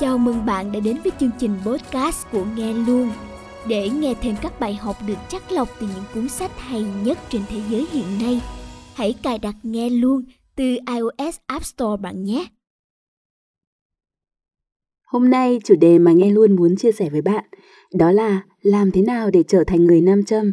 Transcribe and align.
Chào 0.00 0.18
mừng 0.18 0.46
bạn 0.46 0.72
đã 0.72 0.80
đến 0.80 0.96
với 1.04 1.12
chương 1.20 1.30
trình 1.38 1.50
podcast 1.64 2.26
của 2.32 2.44
Nghe 2.56 2.72
Luôn. 2.72 3.10
Để 3.68 3.88
nghe 3.90 4.14
thêm 4.20 4.34
các 4.42 4.60
bài 4.60 4.74
học 4.74 4.96
được 5.06 5.18
chắc 5.28 5.52
lọc 5.52 5.68
từ 5.80 5.86
những 5.94 6.04
cuốn 6.14 6.28
sách 6.28 6.50
hay 6.58 6.84
nhất 7.04 7.18
trên 7.30 7.42
thế 7.48 7.60
giới 7.70 7.86
hiện 7.92 8.04
nay, 8.20 8.40
hãy 8.94 9.14
cài 9.22 9.38
đặt 9.38 9.54
Nghe 9.62 9.90
Luôn 9.90 10.24
từ 10.56 10.64
iOS 10.64 11.36
App 11.46 11.64
Store 11.64 12.02
bạn 12.02 12.24
nhé. 12.24 12.46
Hôm 15.04 15.30
nay 15.30 15.60
chủ 15.64 15.74
đề 15.80 15.98
mà 15.98 16.12
Nghe 16.12 16.30
Luôn 16.30 16.56
muốn 16.56 16.76
chia 16.76 16.92
sẻ 16.92 17.10
với 17.10 17.22
bạn 17.22 17.44
đó 17.94 18.12
là 18.12 18.42
làm 18.62 18.90
thế 18.90 19.02
nào 19.02 19.30
để 19.30 19.42
trở 19.48 19.64
thành 19.66 19.84
người 19.84 20.00
nam 20.00 20.24
châm. 20.24 20.52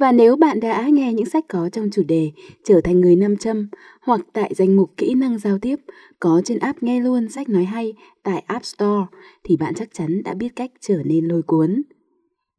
Và 0.00 0.12
nếu 0.12 0.36
bạn 0.36 0.60
đã 0.60 0.88
nghe 0.88 1.12
những 1.12 1.26
sách 1.26 1.44
có 1.48 1.68
trong 1.68 1.90
chủ 1.92 2.02
đề 2.08 2.30
trở 2.64 2.80
thành 2.80 3.00
người 3.00 3.16
nam 3.16 3.36
châm 3.36 3.68
hoặc 4.02 4.20
tại 4.32 4.52
danh 4.54 4.76
mục 4.76 4.90
kỹ 4.96 5.14
năng 5.14 5.38
giao 5.38 5.58
tiếp, 5.58 5.76
có 6.20 6.42
trên 6.44 6.58
app 6.58 6.82
nghe 6.82 7.00
luôn 7.00 7.28
sách 7.28 7.48
nói 7.48 7.64
hay 7.64 7.94
tại 8.22 8.44
App 8.46 8.64
Store, 8.64 9.06
thì 9.44 9.56
bạn 9.56 9.74
chắc 9.74 9.88
chắn 9.94 10.22
đã 10.22 10.34
biết 10.34 10.56
cách 10.56 10.70
trở 10.80 11.02
nên 11.04 11.24
lôi 11.24 11.42
cuốn. 11.42 11.82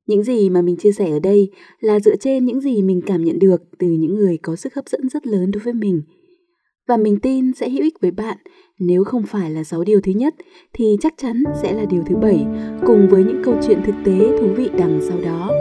Những 0.07 0.23
gì 0.23 0.49
mà 0.49 0.61
mình 0.61 0.77
chia 0.77 0.91
sẻ 0.91 1.11
ở 1.11 1.19
đây 1.19 1.51
là 1.79 1.99
dựa 1.99 2.15
trên 2.15 2.45
những 2.45 2.61
gì 2.61 2.81
mình 2.81 3.01
cảm 3.05 3.23
nhận 3.25 3.39
được 3.39 3.61
từ 3.79 3.87
những 3.87 4.15
người 4.15 4.37
có 4.37 4.55
sức 4.55 4.75
hấp 4.75 4.89
dẫn 4.89 5.09
rất 5.09 5.27
lớn 5.27 5.51
đối 5.51 5.63
với 5.63 5.73
mình. 5.73 6.01
Và 6.87 6.97
mình 6.97 7.19
tin 7.19 7.53
sẽ 7.53 7.69
hữu 7.69 7.83
ích 7.83 8.01
với 8.01 8.11
bạn, 8.11 8.37
nếu 8.79 9.03
không 9.03 9.23
phải 9.23 9.51
là 9.51 9.63
6 9.63 9.83
điều 9.83 10.01
thứ 10.01 10.11
nhất, 10.11 10.35
thì 10.73 10.97
chắc 11.01 11.13
chắn 11.17 11.43
sẽ 11.61 11.73
là 11.73 11.85
điều 11.85 12.03
thứ 12.03 12.15
bảy, 12.15 12.45
cùng 12.85 13.07
với 13.09 13.23
những 13.23 13.41
câu 13.43 13.55
chuyện 13.67 13.79
thực 13.85 13.95
tế 14.05 14.37
thú 14.39 14.47
vị 14.55 14.69
đằng 14.77 14.99
sau 15.01 15.21
đó. 15.21 15.51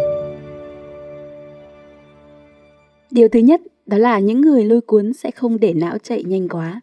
Điều 3.13 3.29
thứ 3.29 3.41
nhất 3.41 3.61
đó 3.87 3.99
là 3.99 4.19
những 4.19 4.41
người 4.41 4.65
lôi 4.65 4.81
cuốn 4.81 5.13
sẽ 5.13 5.31
không 5.31 5.61
để 5.61 5.75
não 5.75 5.99
chạy 5.99 6.25
nhanh 6.25 6.49
quá. 6.49 6.81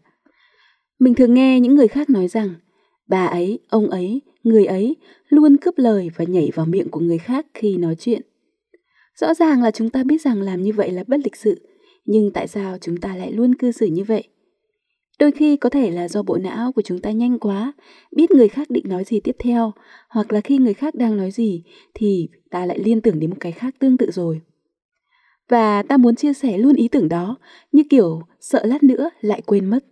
Mình 1.00 1.14
thường 1.14 1.34
nghe 1.34 1.60
những 1.60 1.76
người 1.76 1.88
khác 1.88 2.10
nói 2.10 2.28
rằng 2.28 2.50
bà 3.08 3.26
ấy, 3.26 3.60
ông 3.70 3.90
ấy, 3.90 4.22
người 4.44 4.66
ấy 4.66 4.96
luôn 5.30 5.58
cướp 5.58 5.78
lời 5.78 6.10
và 6.16 6.26
nhảy 6.28 6.52
vào 6.56 6.66
miệng 6.66 6.90
của 6.90 7.00
người 7.00 7.18
khác 7.18 7.46
khi 7.54 7.78
nói 7.78 7.96
chuyện. 7.96 8.22
Rõ 9.20 9.34
ràng 9.34 9.64
là 9.64 9.72
chúng 9.72 9.90
ta 9.90 10.04
biết 10.04 10.22
rằng 10.22 10.42
làm 10.42 10.62
như 10.62 10.72
vậy 10.74 10.92
là 10.92 11.04
bất 11.08 11.20
lịch 11.24 11.36
sự, 11.36 11.68
nhưng 12.06 12.32
tại 12.32 12.48
sao 12.48 12.78
chúng 12.82 12.98
ta 12.98 13.16
lại 13.16 13.32
luôn 13.32 13.56
cư 13.56 13.72
xử 13.72 13.86
như 13.86 14.04
vậy? 14.04 14.24
Đôi 15.20 15.32
khi 15.32 15.58
có 15.58 15.70
thể 15.70 15.92
là 15.92 16.08
do 16.08 16.24
bộ 16.24 16.38
não 16.38 16.72
của 16.72 16.82
chúng 16.82 17.00
ta 17.00 17.12
nhanh 17.12 17.40
quá, 17.40 17.74
biết 18.16 18.32
người 18.32 18.48
khác 18.48 18.70
định 18.70 18.86
nói 18.88 19.04
gì 19.04 19.20
tiếp 19.20 19.36
theo, 19.40 19.74
hoặc 20.10 20.34
là 20.34 20.42
khi 20.42 20.58
người 20.58 20.74
khác 20.74 20.96
đang 20.96 21.18
nói 21.18 21.32
gì 21.32 21.64
thì 21.94 22.30
ta 22.50 22.66
lại 22.66 22.80
liên 22.80 23.02
tưởng 23.02 23.20
đến 23.20 23.30
một 23.30 23.38
cái 23.40 23.52
khác 23.52 23.76
tương 23.80 23.98
tự 23.98 24.12
rồi. 24.12 24.42
Và 25.50 25.84
ta 25.84 25.98
muốn 25.98 26.16
chia 26.16 26.34
sẻ 26.34 26.58
luôn 26.58 26.76
ý 26.76 26.88
tưởng 26.88 27.10
đó, 27.10 27.38
như 27.72 27.84
kiểu 27.90 28.22
sợ 28.40 28.66
lát 28.66 28.84
nữa 28.84 29.10
lại 29.22 29.42
quên 29.46 29.66
mất. 29.66 29.86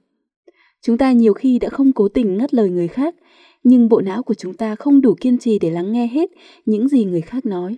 Chúng 0.81 0.97
ta 0.97 1.11
nhiều 1.11 1.33
khi 1.33 1.59
đã 1.59 1.69
không 1.69 1.93
cố 1.93 2.07
tình 2.07 2.37
ngắt 2.37 2.53
lời 2.53 2.69
người 2.69 2.87
khác, 2.87 3.15
nhưng 3.63 3.89
bộ 3.89 4.01
não 4.01 4.23
của 4.23 4.33
chúng 4.33 4.53
ta 4.53 4.75
không 4.75 5.01
đủ 5.01 5.15
kiên 5.21 5.37
trì 5.37 5.59
để 5.59 5.69
lắng 5.69 5.91
nghe 5.91 6.07
hết 6.07 6.29
những 6.65 6.87
gì 6.87 7.05
người 7.05 7.21
khác 7.21 7.45
nói. 7.45 7.77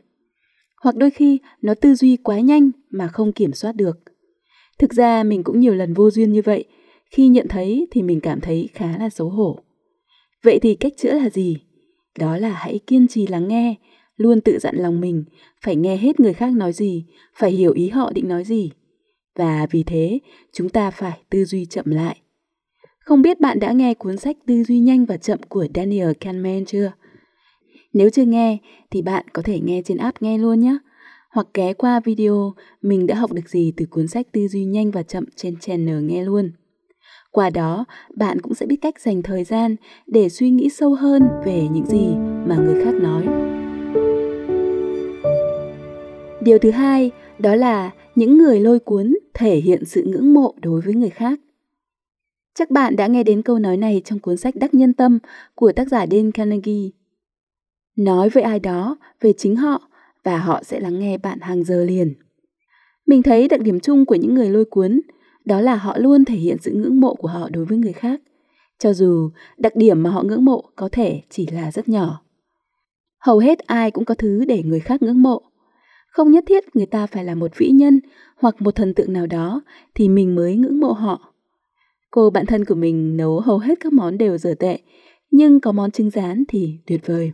Hoặc 0.82 0.96
đôi 0.96 1.10
khi 1.10 1.40
nó 1.62 1.74
tư 1.74 1.96
duy 1.96 2.18
quá 2.18 2.40
nhanh 2.40 2.72
mà 2.90 3.08
không 3.08 3.32
kiểm 3.32 3.54
soát 3.54 3.76
được. 3.76 4.00
Thực 4.80 4.94
ra 4.94 5.24
mình 5.24 5.44
cũng 5.44 5.60
nhiều 5.60 5.76
lần 5.76 5.94
vô 5.94 6.10
duyên 6.12 6.32
như 6.32 6.42
vậy, 6.42 6.66
khi 7.12 7.28
nhận 7.28 7.48
thấy 7.48 7.88
thì 7.92 8.02
mình 8.02 8.20
cảm 8.20 8.42
thấy 8.42 8.70
khá 8.74 8.98
là 8.98 9.10
xấu 9.10 9.30
hổ. 9.30 9.60
Vậy 10.44 10.60
thì 10.60 10.76
cách 10.76 10.94
chữa 10.98 11.14
là 11.14 11.30
gì? 11.30 11.58
Đó 12.20 12.38
là 12.38 12.50
hãy 12.50 12.80
kiên 12.88 13.08
trì 13.08 13.28
lắng 13.28 13.48
nghe, 13.48 13.76
luôn 14.20 14.42
tự 14.42 14.60
dặn 14.60 14.76
lòng 14.76 15.02
mình 15.02 15.24
phải 15.62 15.76
nghe 15.76 15.98
hết 15.98 16.20
người 16.20 16.34
khác 16.34 16.54
nói 16.54 16.74
gì, 16.74 17.06
phải 17.36 17.52
hiểu 17.52 17.74
ý 17.74 17.90
họ 17.90 18.12
định 18.12 18.28
nói 18.28 18.44
gì. 18.44 18.72
Và 19.36 19.68
vì 19.72 19.84
thế, 19.84 20.20
chúng 20.54 20.70
ta 20.70 20.92
phải 20.92 21.20
tư 21.30 21.46
duy 21.46 21.66
chậm 21.66 21.86
lại. 21.86 22.20
Không 23.00 23.22
biết 23.22 23.40
bạn 23.40 23.60
đã 23.60 23.72
nghe 23.72 23.94
cuốn 23.94 24.18
sách 24.18 24.38
Tư 24.46 24.64
duy 24.64 24.80
nhanh 24.80 25.06
và 25.06 25.18
chậm 25.18 25.40
của 25.50 25.68
Daniel 25.76 26.12
Kahneman 26.14 26.66
chưa? 26.66 26.92
Nếu 27.94 28.10
chưa 28.10 28.26
nghe 28.26 28.58
thì 28.92 29.02
bạn 29.02 29.26
có 29.34 29.42
thể 29.42 29.60
nghe 29.60 29.82
trên 29.86 29.98
app 29.98 30.22
nghe 30.22 30.38
luôn 30.38 30.60
nhé. 30.60 30.78
Hoặc 31.32 31.48
ghé 31.54 31.74
qua 31.74 32.00
video 32.00 32.54
mình 32.82 33.08
đã 33.08 33.16
học 33.16 33.32
được 33.32 33.50
gì 33.50 33.74
từ 33.78 33.86
cuốn 33.86 34.08
sách 34.08 34.28
Tư 34.32 34.48
duy 34.48 34.66
nhanh 34.66 34.92
và 34.92 35.04
chậm 35.04 35.26
trên 35.36 35.56
channel 35.60 36.02
nghe 36.02 36.24
luôn. 36.24 36.52
Qua 37.32 37.50
đó, 37.50 37.86
bạn 38.16 38.42
cũng 38.42 38.54
sẽ 38.54 38.66
biết 38.66 38.78
cách 38.82 39.00
dành 39.00 39.22
thời 39.22 39.44
gian 39.44 39.76
để 40.08 40.30
suy 40.30 40.50
nghĩ 40.50 40.70
sâu 40.70 40.94
hơn 40.94 41.24
về 41.46 41.68
những 41.72 41.86
gì 41.86 42.08
mà 42.48 42.56
người 42.56 42.86
khác 42.86 42.94
nói. 42.94 43.59
Điều 46.42 46.60
thứ 46.60 46.72
hai 46.72 47.12
đó 47.40 47.56
là 47.56 47.92
những 48.16 48.38
người 48.38 48.60
lôi 48.60 48.80
cuốn 48.80 49.16
thể 49.34 49.56
hiện 49.56 49.86
sự 49.86 50.04
ngưỡng 50.04 50.34
mộ 50.34 50.54
đối 50.62 50.82
với 50.82 50.94
người 50.94 51.10
khác. 51.10 51.40
Chắc 52.56 52.72
bạn 52.72 52.96
đã 52.96 53.08
nghe 53.08 53.24
đến 53.24 53.42
câu 53.42 53.60
nói 53.60 53.78
này 53.78 54.02
trong 54.06 54.20
cuốn 54.20 54.38
sách 54.38 54.56
Đắc 54.56 54.74
Nhân 54.74 54.94
Tâm 54.94 55.20
của 55.56 55.72
tác 55.72 55.88
giả 55.88 56.06
Dale 56.12 56.32
Carnegie. 56.34 56.90
Nói 57.96 58.30
với 58.30 58.44
ai 58.44 58.60
đó 58.60 58.98
về 59.22 59.34
chính 59.34 59.56
họ 59.56 59.90
và 60.24 60.38
họ 60.38 60.64
sẽ 60.64 60.80
lắng 60.80 61.00
nghe 61.00 61.18
bạn 61.18 61.40
hàng 61.40 61.64
giờ 61.64 61.84
liền. 61.84 62.14
Mình 63.06 63.24
thấy 63.24 63.48
đặc 63.48 63.62
điểm 63.62 63.80
chung 63.80 64.06
của 64.06 64.16
những 64.16 64.34
người 64.34 64.50
lôi 64.50 64.66
cuốn 64.66 65.02
đó 65.46 65.62
là 65.62 65.76
họ 65.76 65.98
luôn 65.98 66.26
thể 66.26 66.36
hiện 66.36 66.58
sự 66.62 66.72
ngưỡng 66.72 67.00
mộ 67.00 67.16
của 67.16 67.28
họ 67.28 67.50
đối 67.50 67.66
với 67.66 67.78
người 67.78 67.94
khác, 67.94 68.22
cho 68.80 68.94
dù 68.94 69.30
đặc 69.58 69.76
điểm 69.76 70.04
mà 70.04 70.10
họ 70.10 70.24
ngưỡng 70.24 70.46
mộ 70.46 70.64
có 70.76 70.90
thể 70.92 71.22
chỉ 71.30 71.48
là 71.48 71.72
rất 71.72 71.90
nhỏ. 71.90 72.22
Hầu 73.20 73.40
hết 73.40 73.60
ai 73.60 73.92
cũng 73.92 74.06
có 74.06 74.16
thứ 74.16 74.46
để 74.46 74.64
người 74.64 74.80
khác 74.80 75.02
ngưỡng 75.04 75.22
mộ. 75.22 75.49
Không 76.12 76.32
nhất 76.32 76.44
thiết 76.48 76.76
người 76.76 76.86
ta 76.86 77.08
phải 77.08 77.24
là 77.24 77.36
một 77.36 77.52
vĩ 77.58 77.70
nhân 77.70 78.00
hoặc 78.38 78.62
một 78.62 78.76
thần 78.76 78.94
tượng 78.94 79.14
nào 79.14 79.28
đó 79.28 79.62
thì 79.96 80.10
mình 80.10 80.36
mới 80.36 80.56
ngưỡng 80.56 80.80
mộ 80.80 80.92
họ. 80.92 81.34
Cô 82.12 82.30
bạn 82.30 82.46
thân 82.46 82.66
của 82.66 82.76
mình 82.76 83.18
nấu 83.18 83.40
hầu 83.40 83.58
hết 83.58 83.80
các 83.80 83.94
món 83.94 84.18
đều 84.18 84.38
dở 84.38 84.54
tệ, 84.60 84.80
nhưng 85.32 85.60
có 85.60 85.72
món 85.72 85.92
trứng 85.92 86.10
rán 86.10 86.44
thì 86.48 86.78
tuyệt 86.88 87.02
vời. 87.06 87.32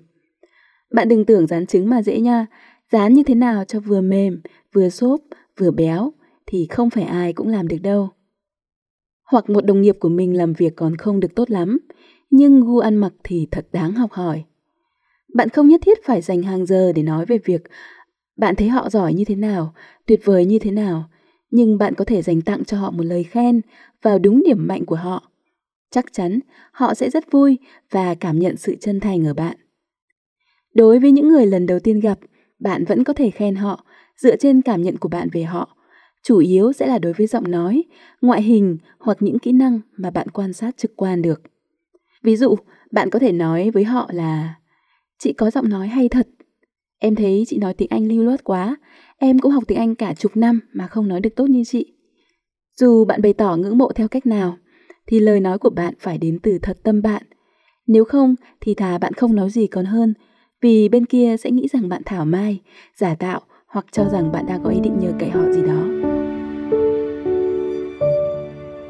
Bạn 0.94 1.10
đừng 1.10 1.26
tưởng 1.26 1.48
rán 1.48 1.66
trứng 1.66 1.90
mà 1.90 2.02
dễ 2.02 2.20
nha, 2.20 2.46
rán 2.92 3.14
như 3.14 3.24
thế 3.24 3.36
nào 3.36 3.64
cho 3.66 3.80
vừa 3.80 4.02
mềm, 4.02 4.42
vừa 4.74 4.90
xốp, 4.90 5.22
vừa 5.60 5.72
béo 5.72 6.14
thì 6.48 6.68
không 6.70 6.90
phải 6.90 7.04
ai 7.04 7.34
cũng 7.34 7.48
làm 7.48 7.68
được 7.68 7.78
đâu. 7.84 8.10
Hoặc 9.32 9.50
một 9.50 9.66
đồng 9.66 9.82
nghiệp 9.82 9.96
của 10.00 10.10
mình 10.10 10.38
làm 10.38 10.54
việc 10.54 10.76
còn 10.76 10.96
không 10.96 11.20
được 11.20 11.36
tốt 11.36 11.50
lắm, 11.52 11.78
nhưng 12.30 12.62
gu 12.62 12.80
ăn 12.80 12.96
mặc 12.96 13.14
thì 13.24 13.48
thật 13.52 13.68
đáng 13.72 13.92
học 13.92 14.12
hỏi. 14.12 14.44
Bạn 15.34 15.50
không 15.50 15.68
nhất 15.68 15.82
thiết 15.84 15.98
phải 16.06 16.22
dành 16.22 16.44
hàng 16.44 16.66
giờ 16.66 16.92
để 16.96 17.04
nói 17.04 17.26
về 17.26 17.38
việc 17.38 17.62
bạn 18.38 18.56
thấy 18.56 18.70
họ 18.70 18.90
giỏi 18.90 19.14
như 19.14 19.26
thế 19.26 19.36
nào, 19.36 19.74
tuyệt 20.06 20.20
vời 20.24 20.46
như 20.46 20.60
thế 20.60 20.72
nào, 20.72 21.10
nhưng 21.52 21.78
bạn 21.78 21.96
có 21.96 22.06
thể 22.06 22.22
dành 22.22 22.42
tặng 22.42 22.66
cho 22.66 22.78
họ 22.78 22.92
một 22.92 23.04
lời 23.04 23.24
khen 23.24 23.62
vào 24.02 24.20
đúng 24.20 24.44
điểm 24.46 24.68
mạnh 24.68 24.86
của 24.86 24.96
họ. 24.96 25.32
Chắc 25.92 26.06
chắn 26.14 26.40
họ 26.72 26.94
sẽ 26.94 27.10
rất 27.10 27.32
vui 27.32 27.58
và 27.92 28.16
cảm 28.16 28.40
nhận 28.40 28.58
sự 28.58 28.76
chân 28.82 29.00
thành 29.00 29.28
ở 29.28 29.34
bạn. 29.34 29.58
Đối 30.74 31.00
với 31.00 31.12
những 31.12 31.28
người 31.28 31.46
lần 31.46 31.66
đầu 31.66 31.80
tiên 31.80 32.00
gặp, 32.00 32.20
bạn 32.60 32.86
vẫn 32.86 33.04
có 33.04 33.14
thể 33.14 33.32
khen 33.32 33.56
họ 33.56 33.86
dựa 34.18 34.36
trên 34.36 34.62
cảm 34.62 34.82
nhận 34.82 34.98
của 34.98 35.10
bạn 35.10 35.28
về 35.32 35.44
họ. 35.44 35.78
Chủ 36.24 36.38
yếu 36.38 36.74
sẽ 36.74 36.88
là 36.88 37.00
đối 37.00 37.14
với 37.14 37.28
giọng 37.28 37.52
nói, 37.52 37.84
ngoại 38.22 38.42
hình 38.42 38.78
hoặc 39.00 39.18
những 39.20 39.40
kỹ 39.40 39.52
năng 39.52 39.80
mà 39.98 40.10
bạn 40.10 40.28
quan 40.30 40.54
sát 40.54 40.78
trực 40.78 40.92
quan 40.96 41.22
được. 41.22 41.42
Ví 42.24 42.36
dụ, 42.36 42.56
bạn 42.92 43.10
có 43.10 43.20
thể 43.20 43.32
nói 43.32 43.72
với 43.72 43.84
họ 43.84 44.10
là 44.14 44.56
Chị 45.20 45.34
có 45.34 45.52
giọng 45.52 45.70
nói 45.70 45.88
hay 45.88 46.10
thật. 46.10 46.28
Em 47.00 47.16
thấy 47.16 47.44
chị 47.48 47.58
nói 47.58 47.74
tiếng 47.74 47.90
Anh 47.90 48.08
lưu 48.08 48.24
loát 48.24 48.44
quá. 48.44 48.76
Em 49.18 49.40
cũng 49.40 49.52
học 49.52 49.64
tiếng 49.68 49.78
Anh 49.78 49.96
cả 49.96 50.14
chục 50.14 50.38
năm 50.38 50.60
mà 50.74 50.88
không 50.88 51.08
nói 51.08 51.20
được 51.20 51.36
tốt 51.36 51.50
như 51.50 51.64
chị. 51.64 51.94
Dù 52.78 53.06
bạn 53.06 53.22
bày 53.22 53.34
tỏ 53.34 53.56
ngưỡng 53.56 53.78
mộ 53.78 53.92
theo 53.96 54.08
cách 54.08 54.26
nào, 54.26 54.58
thì 55.08 55.20
lời 55.20 55.40
nói 55.40 55.58
của 55.58 55.70
bạn 55.70 55.94
phải 56.00 56.18
đến 56.18 56.40
từ 56.44 56.60
thật 56.62 56.78
tâm 56.84 57.02
bạn. 57.02 57.24
Nếu 57.88 58.06
không 58.06 58.36
thì 58.62 58.74
thà 58.74 58.98
bạn 58.98 59.14
không 59.14 59.36
nói 59.36 59.50
gì 59.50 59.68
còn 59.68 59.86
hơn, 59.86 60.14
vì 60.62 60.90
bên 60.90 61.06
kia 61.06 61.36
sẽ 61.38 61.52
nghĩ 61.52 61.68
rằng 61.68 61.90
bạn 61.90 62.02
thảo 62.06 62.26
mai, 62.26 62.62
giả 62.96 63.16
tạo 63.16 63.42
hoặc 63.68 63.86
cho 63.92 64.06
rằng 64.10 64.32
bạn 64.32 64.46
đang 64.48 64.64
có 64.64 64.70
ý 64.70 64.80
định 64.80 65.00
nhờ 65.00 65.14
cậy 65.20 65.30
họ 65.30 65.52
gì 65.52 65.62
đó. 65.62 65.88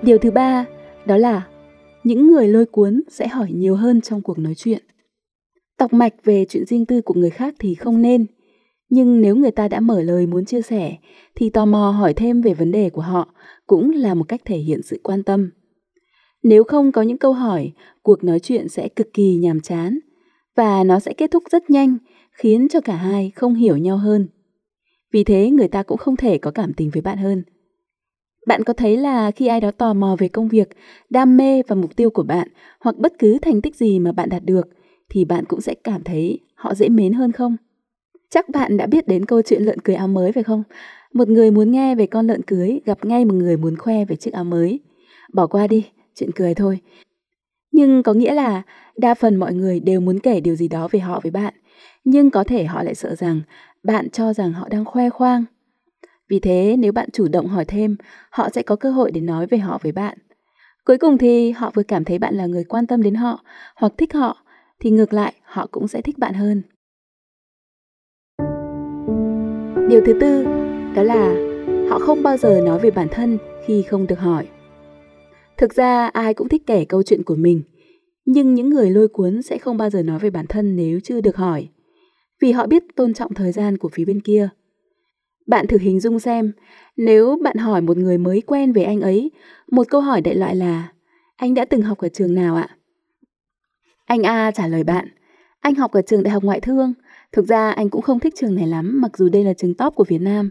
Điều 0.01 0.17
thứ 0.17 0.31
ba, 0.31 0.65
đó 1.05 1.17
là 1.17 1.47
những 2.03 2.27
người 2.27 2.47
lôi 2.47 2.65
cuốn 2.65 3.01
sẽ 3.09 3.27
hỏi 3.27 3.51
nhiều 3.51 3.75
hơn 3.75 4.01
trong 4.01 4.21
cuộc 4.21 4.39
nói 4.39 4.53
chuyện. 4.55 4.83
Tọc 5.77 5.93
mạch 5.93 6.13
về 6.23 6.45
chuyện 6.49 6.65
riêng 6.65 6.85
tư 6.85 7.01
của 7.01 7.13
người 7.13 7.29
khác 7.29 7.55
thì 7.59 7.75
không 7.75 8.01
nên, 8.01 8.25
nhưng 8.89 9.21
nếu 9.21 9.35
người 9.35 9.51
ta 9.51 9.67
đã 9.67 9.79
mở 9.79 10.01
lời 10.01 10.27
muốn 10.27 10.45
chia 10.45 10.61
sẻ 10.61 10.97
thì 11.35 11.49
tò 11.49 11.65
mò 11.65 11.89
hỏi 11.91 12.13
thêm 12.13 12.41
về 12.41 12.53
vấn 12.53 12.71
đề 12.71 12.89
của 12.89 13.01
họ 13.01 13.33
cũng 13.67 13.91
là 13.91 14.13
một 14.13 14.23
cách 14.27 14.41
thể 14.45 14.57
hiện 14.57 14.81
sự 14.81 14.99
quan 15.03 15.23
tâm. 15.23 15.51
Nếu 16.43 16.63
không 16.63 16.91
có 16.91 17.01
những 17.01 17.17
câu 17.17 17.33
hỏi, 17.33 17.71
cuộc 18.01 18.23
nói 18.23 18.39
chuyện 18.39 18.69
sẽ 18.69 18.87
cực 18.87 19.13
kỳ 19.13 19.35
nhàm 19.35 19.61
chán 19.61 19.99
và 20.55 20.83
nó 20.83 20.99
sẽ 20.99 21.13
kết 21.13 21.31
thúc 21.31 21.43
rất 21.51 21.69
nhanh, 21.69 21.97
khiến 22.31 22.67
cho 22.69 22.81
cả 22.81 22.95
hai 22.95 23.31
không 23.35 23.55
hiểu 23.55 23.77
nhau 23.77 23.97
hơn. 23.97 24.27
Vì 25.13 25.23
thế 25.23 25.49
người 25.49 25.67
ta 25.67 25.83
cũng 25.83 25.97
không 25.97 26.15
thể 26.15 26.37
có 26.37 26.51
cảm 26.51 26.73
tình 26.73 26.89
với 26.89 27.01
bạn 27.01 27.17
hơn. 27.17 27.43
Bạn 28.47 28.63
có 28.63 28.73
thấy 28.73 28.97
là 28.97 29.31
khi 29.31 29.47
ai 29.47 29.61
đó 29.61 29.71
tò 29.71 29.93
mò 29.93 30.15
về 30.19 30.27
công 30.27 30.47
việc, 30.47 30.69
đam 31.09 31.37
mê 31.37 31.61
và 31.67 31.75
mục 31.75 31.95
tiêu 31.95 32.09
của 32.09 32.23
bạn 32.23 32.47
hoặc 32.79 32.97
bất 32.97 33.13
cứ 33.19 33.37
thành 33.41 33.61
tích 33.61 33.75
gì 33.75 33.99
mà 33.99 34.11
bạn 34.11 34.29
đạt 34.29 34.43
được 34.45 34.67
thì 35.09 35.25
bạn 35.25 35.45
cũng 35.45 35.61
sẽ 35.61 35.75
cảm 35.83 36.03
thấy 36.03 36.39
họ 36.55 36.73
dễ 36.73 36.89
mến 36.89 37.13
hơn 37.13 37.31
không? 37.31 37.57
Chắc 38.29 38.49
bạn 38.49 38.77
đã 38.77 38.85
biết 38.85 39.07
đến 39.07 39.25
câu 39.25 39.41
chuyện 39.41 39.61
lợn 39.61 39.79
cưới 39.79 39.95
áo 39.95 40.07
mới 40.07 40.31
phải 40.31 40.43
không? 40.43 40.63
Một 41.13 41.29
người 41.29 41.51
muốn 41.51 41.71
nghe 41.71 41.95
về 41.95 42.07
con 42.07 42.27
lợn 42.27 42.41
cưới 42.41 42.79
gặp 42.85 43.05
ngay 43.05 43.25
một 43.25 43.33
người 43.33 43.57
muốn 43.57 43.77
khoe 43.77 44.05
về 44.05 44.15
chiếc 44.15 44.33
áo 44.33 44.43
mới. 44.43 44.79
Bỏ 45.33 45.47
qua 45.47 45.67
đi, 45.67 45.85
chuyện 46.15 46.31
cười 46.35 46.53
thôi. 46.53 46.79
Nhưng 47.71 48.03
có 48.03 48.13
nghĩa 48.13 48.33
là 48.33 48.61
đa 48.97 49.13
phần 49.13 49.35
mọi 49.35 49.53
người 49.53 49.79
đều 49.79 50.01
muốn 50.01 50.19
kể 50.19 50.39
điều 50.39 50.55
gì 50.55 50.67
đó 50.67 50.87
về 50.91 50.99
họ 50.99 51.19
với 51.23 51.31
bạn, 51.31 51.53
nhưng 52.03 52.31
có 52.31 52.43
thể 52.43 52.65
họ 52.65 52.83
lại 52.83 52.95
sợ 52.95 53.15
rằng 53.15 53.41
bạn 53.83 54.09
cho 54.09 54.33
rằng 54.33 54.53
họ 54.53 54.67
đang 54.69 54.85
khoe 54.85 55.09
khoang. 55.09 55.45
Vì 56.29 56.39
thế 56.39 56.75
nếu 56.79 56.91
bạn 56.91 57.09
chủ 57.13 57.27
động 57.27 57.47
hỏi 57.47 57.65
thêm, 57.65 57.95
họ 58.29 58.49
sẽ 58.49 58.61
có 58.61 58.75
cơ 58.75 58.91
hội 58.91 59.11
để 59.11 59.21
nói 59.21 59.47
về 59.47 59.57
họ 59.57 59.79
với 59.83 59.91
bạn. 59.91 60.17
Cuối 60.85 60.97
cùng 60.97 61.17
thì 61.17 61.51
họ 61.51 61.71
vừa 61.75 61.83
cảm 61.83 62.03
thấy 62.03 62.19
bạn 62.19 62.35
là 62.35 62.45
người 62.45 62.63
quan 62.63 62.87
tâm 62.87 63.01
đến 63.01 63.15
họ 63.15 63.43
hoặc 63.75 63.93
thích 63.97 64.13
họ 64.13 64.44
thì 64.79 64.89
ngược 64.89 65.13
lại 65.13 65.33
họ 65.43 65.67
cũng 65.71 65.87
sẽ 65.87 66.01
thích 66.01 66.17
bạn 66.17 66.33
hơn. 66.33 66.61
Điều 69.89 70.01
thứ 70.05 70.13
tư 70.21 70.43
đó 70.95 71.03
là 71.03 71.35
họ 71.89 71.99
không 71.99 72.23
bao 72.23 72.37
giờ 72.37 72.61
nói 72.65 72.79
về 72.79 72.91
bản 72.91 73.07
thân 73.11 73.37
khi 73.65 73.81
không 73.81 74.07
được 74.07 74.19
hỏi. 74.19 74.47
Thực 75.57 75.73
ra 75.73 76.07
ai 76.07 76.33
cũng 76.33 76.49
thích 76.49 76.63
kể 76.67 76.85
câu 76.85 77.03
chuyện 77.03 77.23
của 77.23 77.35
mình, 77.35 77.61
nhưng 78.25 78.53
những 78.53 78.69
người 78.69 78.89
lôi 78.89 79.07
cuốn 79.07 79.41
sẽ 79.41 79.57
không 79.57 79.77
bao 79.77 79.89
giờ 79.89 80.03
nói 80.03 80.19
về 80.19 80.29
bản 80.29 80.47
thân 80.47 80.75
nếu 80.75 80.99
chưa 80.99 81.21
được 81.21 81.35
hỏi, 81.35 81.69
vì 82.41 82.51
họ 82.51 82.67
biết 82.67 82.83
tôn 82.95 83.13
trọng 83.13 83.33
thời 83.33 83.51
gian 83.51 83.77
của 83.77 83.89
phía 83.93 84.05
bên 84.05 84.21
kia. 84.21 84.49
Bạn 85.47 85.67
thử 85.67 85.77
hình 85.77 85.99
dung 85.99 86.19
xem, 86.19 86.51
nếu 86.97 87.37
bạn 87.43 87.57
hỏi 87.57 87.81
một 87.81 87.97
người 87.97 88.17
mới 88.17 88.41
quen 88.41 88.71
về 88.71 88.83
anh 88.83 89.01
ấy, 89.01 89.31
một 89.71 89.87
câu 89.89 90.01
hỏi 90.01 90.21
đại 90.21 90.35
loại 90.35 90.55
là 90.55 90.91
Anh 91.35 91.53
đã 91.53 91.65
từng 91.65 91.81
học 91.81 91.97
ở 91.97 92.09
trường 92.09 92.35
nào 92.35 92.55
ạ? 92.55 92.69
Anh 94.05 94.23
A 94.23 94.51
trả 94.51 94.67
lời 94.67 94.83
bạn, 94.83 95.07
anh 95.59 95.75
học 95.75 95.91
ở 95.91 96.01
trường 96.01 96.23
Đại 96.23 96.31
học 96.31 96.43
Ngoại 96.43 96.59
thương. 96.59 96.93
Thực 97.31 97.47
ra 97.47 97.71
anh 97.71 97.89
cũng 97.89 98.01
không 98.01 98.19
thích 98.19 98.33
trường 98.37 98.55
này 98.55 98.67
lắm, 98.67 99.01
mặc 99.01 99.17
dù 99.17 99.29
đây 99.29 99.43
là 99.43 99.53
trường 99.53 99.73
top 99.73 99.95
của 99.95 100.03
Việt 100.03 100.21
Nam. 100.21 100.49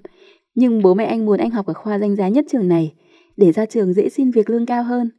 Nhưng 0.55 0.83
bố 0.83 0.95
mẹ 0.95 1.05
anh 1.05 1.27
muốn 1.27 1.39
anh 1.39 1.51
học 1.51 1.67
ở 1.67 1.73
khoa 1.73 1.99
danh 1.99 2.17
giá 2.17 2.29
nhất 2.29 2.45
trường 2.49 2.69
này, 2.69 2.95
để 3.37 3.53
ra 3.53 3.67
trường 3.67 3.93
dễ 3.93 4.09
xin 4.09 4.31
việc 4.31 4.51
lương 4.51 4.67
cao 4.67 4.83
hơn. 4.83 5.11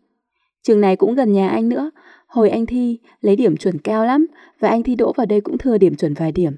Trường 0.64 0.82
này 0.82 0.96
cũng 0.96 1.16
gần 1.16 1.34
nhà 1.34 1.50
anh 1.50 1.70
nữa, 1.70 1.92
hồi 2.28 2.50
anh 2.50 2.66
thi 2.66 3.00
lấy 3.22 3.36
điểm 3.36 3.58
chuẩn 3.58 3.78
cao 3.80 4.06
lắm 4.06 4.28
và 4.60 4.70
anh 4.70 4.84
thi 4.84 4.96
đỗ 4.96 5.14
vào 5.14 5.26
đây 5.26 5.42
cũng 5.42 5.58
thừa 5.58 5.78
điểm 5.78 5.96
chuẩn 5.96 6.14
vài 6.14 6.32
điểm. 6.32 6.54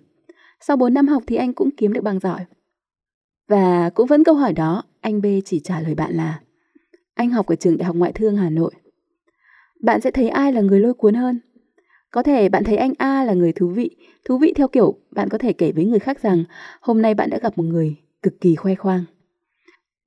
Sau 0.60 0.78
4 0.78 0.94
năm 0.94 1.08
học 1.08 1.24
thì 1.28 1.36
anh 1.36 1.54
cũng 1.54 1.70
kiếm 1.78 1.94
được 1.94 2.04
bằng 2.04 2.20
giỏi. 2.20 2.40
Và 3.48 3.90
cũng 3.90 4.08
vẫn 4.08 4.24
câu 4.24 4.36
hỏi 4.36 4.54
đó, 4.54 4.84
anh 5.02 5.22
B 5.22 5.26
chỉ 5.46 5.60
trả 5.60 5.82
lời 5.82 5.96
bạn 5.96 6.14
là 6.14 6.40
Anh 7.14 7.30
học 7.30 7.48
ở 7.48 7.56
trường 7.56 7.78
Đại 7.78 7.86
học 7.86 7.96
Ngoại 7.96 8.12
thương 8.12 8.36
Hà 8.36 8.50
Nội. 8.50 8.72
Bạn 9.82 10.02
sẽ 10.02 10.12
thấy 10.12 10.30
ai 10.30 10.54
là 10.54 10.62
người 10.62 10.80
lôi 10.80 10.94
cuốn 10.94 11.14
hơn? 11.14 11.40
Có 12.12 12.24
thể 12.24 12.50
bạn 12.50 12.64
thấy 12.64 12.78
anh 12.78 12.94
A 12.98 13.24
là 13.24 13.34
người 13.34 13.54
thú 13.54 13.68
vị, 13.68 13.90
thú 14.26 14.38
vị 14.38 14.54
theo 14.56 14.68
kiểu 14.68 14.96
bạn 15.12 15.30
có 15.30 15.38
thể 15.38 15.54
kể 15.54 15.72
với 15.72 15.86
người 15.86 16.00
khác 16.00 16.22
rằng 16.22 16.44
hôm 16.82 17.02
nay 17.02 17.14
bạn 17.14 17.30
đã 17.30 17.38
gặp 17.42 17.58
một 17.58 17.64
người 17.64 17.96
cực 18.24 18.42
kỳ 18.42 18.56
khoe 18.56 18.76
khoang. 18.76 19.04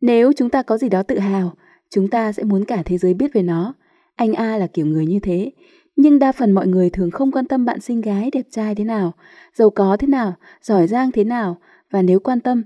Nếu 0.00 0.32
chúng 0.32 0.50
ta 0.50 0.62
có 0.62 0.78
gì 0.78 0.88
đó 0.88 1.02
tự 1.02 1.18
hào, 1.18 1.52
chúng 1.90 2.08
ta 2.08 2.32
sẽ 2.32 2.42
muốn 2.42 2.64
cả 2.64 2.82
thế 2.82 2.98
giới 2.98 3.14
biết 3.14 3.32
về 3.32 3.42
nó. 3.42 3.74
Anh 4.16 4.34
A 4.34 4.56
là 4.56 4.66
kiểu 4.66 4.86
người 4.86 5.06
như 5.06 5.20
thế, 5.20 5.52
nhưng 5.96 6.18
đa 6.18 6.32
phần 6.32 6.52
mọi 6.52 6.66
người 6.66 6.90
thường 6.90 7.10
không 7.10 7.32
quan 7.32 7.46
tâm 7.46 7.64
bạn 7.64 7.80
xinh 7.80 8.00
gái 8.00 8.30
đẹp 8.32 8.46
trai 8.50 8.74
thế 8.74 8.84
nào, 8.84 9.12
giàu 9.54 9.70
có 9.70 9.96
thế 9.96 10.06
nào, 10.06 10.34
giỏi 10.62 10.86
giang 10.86 11.12
thế 11.12 11.24
nào, 11.24 11.56
và 11.90 12.02
nếu 12.02 12.20
quan 12.20 12.40
tâm 12.40 12.62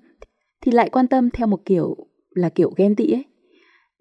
thì 0.60 0.72
lại 0.72 0.88
quan 0.88 1.08
tâm 1.08 1.30
theo 1.30 1.46
một 1.46 1.64
kiểu 1.64 1.96
là 2.30 2.48
kiểu 2.48 2.72
ghen 2.76 2.96
tị 2.96 3.10
ấy. 3.10 3.24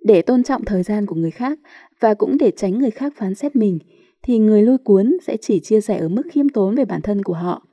Để 0.06 0.22
tôn 0.22 0.44
trọng 0.44 0.66
thời 0.66 0.84
gian 0.84 1.06
của 1.06 1.16
người 1.16 1.32
khác 1.32 1.60
và 2.00 2.14
cũng 2.14 2.38
để 2.38 2.52
tránh 2.58 2.80
người 2.80 2.92
khác 2.92 3.14
phán 3.16 3.36
xét 3.36 3.56
mình 3.56 3.80
thì 4.24 4.38
người 4.38 4.62
lôi 4.62 4.78
cuốn 4.78 5.18
sẽ 5.22 5.38
chỉ 5.38 5.60
chia 5.60 5.82
sẻ 5.82 5.98
ở 5.98 6.10
mức 6.10 6.22
khiêm 6.32 6.50
tốn 6.50 6.76
về 6.76 6.86
bản 6.86 7.02
thân 7.02 7.24
của 7.24 7.34
họ. 7.34 7.68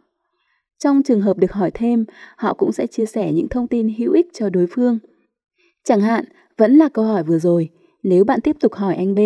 Trong 0.79 1.02
trường 1.02 1.20
hợp 1.20 1.38
được 1.38 1.52
hỏi 1.52 1.70
thêm, 1.75 2.05
họ 2.37 2.55
cũng 2.55 2.73
sẽ 2.73 2.87
chia 2.87 3.06
sẻ 3.06 3.32
những 3.32 3.49
thông 3.49 3.69
tin 3.69 3.88
hữu 3.99 4.12
ích 4.12 4.26
cho 4.32 4.50
đối 4.50 4.67
phương. 4.70 4.99
Chẳng 5.85 6.00
hạn, 6.00 6.25
vẫn 6.58 6.76
là 6.76 6.88
câu 6.88 7.05
hỏi 7.05 7.23
vừa 7.23 7.38
rồi, 7.38 7.69
nếu 8.02 8.25
bạn 8.25 8.41
tiếp 8.41 8.56
tục 8.61 8.75
hỏi 8.75 8.94
anh 8.94 9.14
B. 9.14 9.19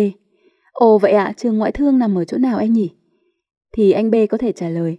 Ồ 0.71 0.97
vậy 0.97 1.11
ạ, 1.11 1.33
trường 1.37 1.57
ngoại 1.57 1.71
thương 1.71 1.99
nằm 1.99 2.17
ở 2.17 2.25
chỗ 2.25 2.37
nào 2.37 2.57
anh 2.57 2.73
nhỉ? 2.73 2.89
Thì 3.73 3.91
anh 3.91 4.11
B 4.11 4.15
có 4.29 4.37
thể 4.37 4.51
trả 4.51 4.69
lời, 4.69 4.97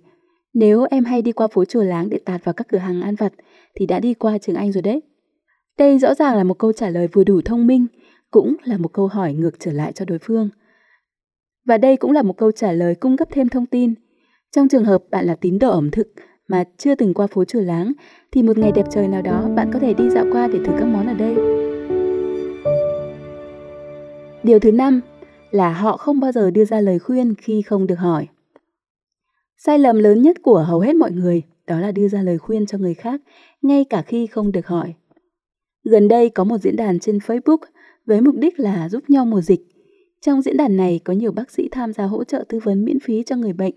nếu 0.54 0.86
em 0.90 1.04
hay 1.04 1.22
đi 1.22 1.32
qua 1.32 1.46
phố 1.46 1.64
chùa 1.64 1.82
láng 1.82 2.08
để 2.10 2.18
tạt 2.24 2.44
vào 2.44 2.52
các 2.52 2.68
cửa 2.68 2.78
hàng 2.78 3.02
ăn 3.02 3.14
vặt 3.14 3.32
thì 3.74 3.86
đã 3.86 4.00
đi 4.00 4.14
qua 4.14 4.38
trường 4.38 4.56
Anh 4.56 4.72
rồi 4.72 4.82
đấy. 4.82 5.02
Đây 5.78 5.98
rõ 5.98 6.14
ràng 6.14 6.36
là 6.36 6.44
một 6.44 6.58
câu 6.58 6.72
trả 6.72 6.88
lời 6.88 7.08
vừa 7.12 7.24
đủ 7.24 7.40
thông 7.44 7.66
minh, 7.66 7.86
cũng 8.30 8.56
là 8.64 8.78
một 8.78 8.92
câu 8.92 9.06
hỏi 9.06 9.32
ngược 9.32 9.60
trở 9.60 9.72
lại 9.72 9.92
cho 9.92 10.04
đối 10.04 10.18
phương. 10.18 10.48
Và 11.66 11.78
đây 11.78 11.96
cũng 11.96 12.12
là 12.12 12.22
một 12.22 12.36
câu 12.36 12.52
trả 12.52 12.72
lời 12.72 12.94
cung 12.94 13.16
cấp 13.16 13.28
thêm 13.30 13.48
thông 13.48 13.66
tin. 13.66 13.94
Trong 14.56 14.68
trường 14.68 14.84
hợp 14.84 15.02
bạn 15.10 15.26
là 15.26 15.34
tín 15.34 15.58
đồ 15.58 15.70
ẩm 15.70 15.90
thực 15.90 16.12
mà 16.48 16.64
chưa 16.76 16.94
từng 16.94 17.14
qua 17.14 17.26
phố 17.26 17.44
chùa 17.44 17.60
láng, 17.60 17.92
thì 18.32 18.42
một 18.42 18.58
ngày 18.58 18.72
đẹp 18.72 18.86
trời 18.90 19.08
nào 19.08 19.22
đó 19.22 19.48
bạn 19.56 19.70
có 19.72 19.78
thể 19.78 19.94
đi 19.94 20.10
dạo 20.10 20.26
qua 20.32 20.48
để 20.48 20.58
thử 20.58 20.72
các 20.78 20.84
món 20.84 21.06
ở 21.06 21.14
đây. 21.14 21.34
Điều 24.42 24.58
thứ 24.58 24.72
năm 24.72 25.00
là 25.50 25.72
họ 25.72 25.96
không 25.96 26.20
bao 26.20 26.32
giờ 26.32 26.50
đưa 26.50 26.64
ra 26.64 26.80
lời 26.80 26.98
khuyên 26.98 27.34
khi 27.34 27.62
không 27.62 27.86
được 27.86 27.98
hỏi. 27.98 28.26
Sai 29.58 29.78
lầm 29.78 29.98
lớn 29.98 30.22
nhất 30.22 30.36
của 30.42 30.58
hầu 30.58 30.80
hết 30.80 30.96
mọi 30.96 31.10
người 31.10 31.42
đó 31.66 31.80
là 31.80 31.92
đưa 31.92 32.08
ra 32.08 32.22
lời 32.22 32.38
khuyên 32.38 32.66
cho 32.66 32.78
người 32.78 32.94
khác 32.94 33.20
ngay 33.62 33.84
cả 33.84 34.02
khi 34.02 34.26
không 34.26 34.52
được 34.52 34.66
hỏi. 34.66 34.94
Gần 35.84 36.08
đây 36.08 36.28
có 36.30 36.44
một 36.44 36.58
diễn 36.58 36.76
đàn 36.76 36.98
trên 36.98 37.18
Facebook 37.18 37.58
với 38.06 38.20
mục 38.20 38.34
đích 38.38 38.60
là 38.60 38.88
giúp 38.88 39.10
nhau 39.10 39.24
mùa 39.24 39.40
dịch. 39.40 39.75
Trong 40.26 40.42
diễn 40.42 40.56
đàn 40.56 40.76
này 40.76 41.00
có 41.04 41.12
nhiều 41.12 41.32
bác 41.32 41.50
sĩ 41.50 41.68
tham 41.72 41.92
gia 41.92 42.04
hỗ 42.04 42.24
trợ 42.24 42.44
tư 42.48 42.58
vấn 42.64 42.84
miễn 42.84 43.00
phí 43.00 43.22
cho 43.22 43.36
người 43.36 43.52
bệnh. 43.52 43.74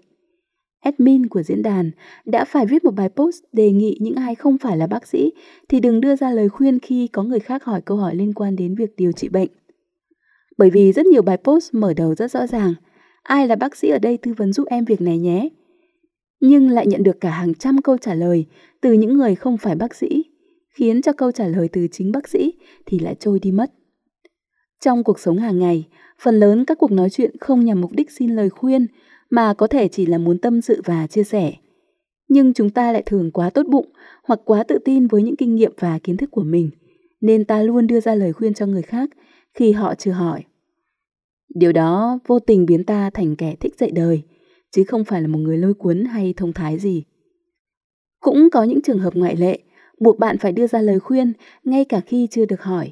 Admin 0.79 1.27
của 1.27 1.43
diễn 1.43 1.61
đàn 1.61 1.91
đã 2.25 2.45
phải 2.45 2.65
viết 2.65 2.83
một 2.83 2.91
bài 2.91 3.09
post 3.09 3.43
đề 3.53 3.71
nghị 3.71 3.97
những 4.01 4.15
ai 4.15 4.35
không 4.35 4.57
phải 4.57 4.77
là 4.77 4.87
bác 4.87 5.07
sĩ 5.07 5.31
thì 5.69 5.79
đừng 5.79 6.01
đưa 6.01 6.15
ra 6.15 6.31
lời 6.31 6.49
khuyên 6.49 6.79
khi 6.79 7.07
có 7.07 7.23
người 7.23 7.39
khác 7.39 7.63
hỏi 7.63 7.81
câu 7.81 7.97
hỏi 7.97 8.15
liên 8.15 8.33
quan 8.33 8.55
đến 8.55 8.75
việc 8.75 8.95
điều 8.97 9.11
trị 9.11 9.29
bệnh. 9.29 9.49
Bởi 10.57 10.69
vì 10.69 10.91
rất 10.91 11.05
nhiều 11.05 11.21
bài 11.21 11.37
post 11.37 11.73
mở 11.73 11.93
đầu 11.93 12.15
rất 12.15 12.31
rõ 12.31 12.47
ràng, 12.47 12.73
ai 13.23 13.47
là 13.47 13.55
bác 13.55 13.75
sĩ 13.75 13.89
ở 13.89 13.99
đây 13.99 14.17
tư 14.17 14.33
vấn 14.37 14.53
giúp 14.53 14.67
em 14.67 14.85
việc 14.85 15.01
này 15.01 15.17
nhé 15.17 15.49
nhưng 16.39 16.69
lại 16.69 16.87
nhận 16.87 17.03
được 17.03 17.21
cả 17.21 17.29
hàng 17.29 17.53
trăm 17.53 17.81
câu 17.81 17.97
trả 17.97 18.13
lời 18.13 18.45
từ 18.81 18.93
những 18.93 19.13
người 19.13 19.35
không 19.35 19.57
phải 19.57 19.75
bác 19.75 19.95
sĩ, 19.95 20.23
khiến 20.69 21.01
cho 21.01 21.13
câu 21.13 21.31
trả 21.31 21.47
lời 21.47 21.69
từ 21.71 21.87
chính 21.91 22.11
bác 22.11 22.27
sĩ 22.27 22.53
thì 22.85 22.99
lại 22.99 23.15
trôi 23.19 23.39
đi 23.39 23.51
mất. 23.51 23.71
Trong 24.79 25.03
cuộc 25.03 25.19
sống 25.19 25.37
hàng 25.37 25.59
ngày, 25.59 25.87
phần 26.21 26.39
lớn 26.39 26.65
các 26.65 26.77
cuộc 26.77 26.91
nói 26.91 27.09
chuyện 27.09 27.37
không 27.39 27.65
nhằm 27.65 27.81
mục 27.81 27.91
đích 27.91 28.11
xin 28.11 28.35
lời 28.35 28.49
khuyên 28.49 28.87
mà 29.29 29.53
có 29.53 29.67
thể 29.67 29.87
chỉ 29.87 30.05
là 30.05 30.17
muốn 30.17 30.37
tâm 30.37 30.61
sự 30.61 30.81
và 30.85 31.07
chia 31.07 31.23
sẻ. 31.23 31.53
Nhưng 32.27 32.53
chúng 32.53 32.69
ta 32.69 32.91
lại 32.91 33.03
thường 33.05 33.31
quá 33.31 33.49
tốt 33.49 33.65
bụng 33.69 33.89
hoặc 34.23 34.39
quá 34.45 34.63
tự 34.63 34.77
tin 34.85 35.07
với 35.07 35.23
những 35.23 35.35
kinh 35.35 35.55
nghiệm 35.55 35.73
và 35.79 35.99
kiến 36.03 36.17
thức 36.17 36.31
của 36.31 36.43
mình, 36.43 36.69
nên 37.21 37.45
ta 37.45 37.61
luôn 37.61 37.87
đưa 37.87 37.99
ra 37.99 38.15
lời 38.15 38.33
khuyên 38.33 38.53
cho 38.53 38.65
người 38.65 38.81
khác 38.81 39.09
khi 39.53 39.71
họ 39.71 39.95
chưa 39.95 40.11
hỏi. 40.11 40.43
Điều 41.55 41.71
đó 41.71 42.19
vô 42.27 42.39
tình 42.39 42.65
biến 42.65 42.83
ta 42.83 43.09
thành 43.09 43.35
kẻ 43.35 43.55
thích 43.59 43.75
dạy 43.77 43.91
đời, 43.91 44.21
chứ 44.71 44.83
không 44.87 45.03
phải 45.03 45.21
là 45.21 45.27
một 45.27 45.39
người 45.39 45.57
lôi 45.57 45.73
cuốn 45.73 46.05
hay 46.05 46.33
thông 46.37 46.53
thái 46.53 46.79
gì. 46.79 47.03
Cũng 48.19 48.49
có 48.51 48.63
những 48.63 48.81
trường 48.81 48.99
hợp 48.99 49.15
ngoại 49.15 49.35
lệ, 49.35 49.59
buộc 49.99 50.19
bạn 50.19 50.37
phải 50.37 50.51
đưa 50.51 50.67
ra 50.67 50.81
lời 50.81 50.99
khuyên 50.99 51.33
ngay 51.63 51.85
cả 51.85 51.99
khi 51.99 52.27
chưa 52.31 52.45
được 52.45 52.61
hỏi. 52.61 52.91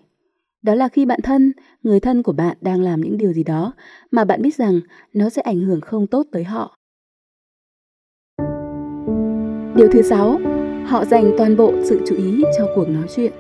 Đó 0.68 0.76
là 0.76 0.88
khi 0.88 1.06
bạn 1.06 1.20
thân, 1.24 1.52
người 1.84 2.00
thân 2.00 2.24
của 2.24 2.32
bạn 2.32 2.58
đang 2.62 2.82
làm 2.82 3.02
những 3.02 3.18
điều 3.18 3.34
gì 3.34 3.44
đó 3.44 3.74
mà 4.12 4.24
bạn 4.24 4.42
biết 4.42 4.56
rằng 4.56 4.80
nó 5.14 5.30
sẽ 5.30 5.42
ảnh 5.42 5.60
hưởng 5.60 5.82
không 5.82 6.08
tốt 6.08 6.26
tới 6.32 6.44
họ. 6.44 6.78
Điều 9.76 9.88
thứ 9.92 10.02
sáu, 10.02 10.40
họ 10.86 11.06
dành 11.06 11.32
toàn 11.38 11.58
bộ 11.58 11.74
sự 11.84 12.02
chú 12.08 12.16
ý 12.16 12.44
cho 12.58 12.68
cuộc 12.76 12.90
nói 12.90 13.04
chuyện. 13.16 13.32